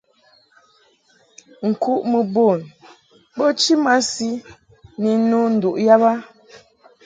Nkuʼmɨ 1.69 2.19
bun 2.33 2.59
bo 3.35 3.45
chi 3.61 3.73
masi 3.83 4.29
ni 5.01 5.11
nno 5.21 5.39
nduʼ 5.55 5.75
yab 5.87 6.01
a. 6.11 6.13